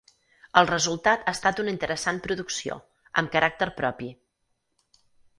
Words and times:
El 0.59 0.67
resultat 0.69 1.25
ha 1.25 1.33
estat 1.37 1.59
una 1.63 1.69
interessant 1.73 2.21
producció, 2.23 2.77
amb 3.23 3.31
caràcter 3.35 3.67
propi. 3.83 4.09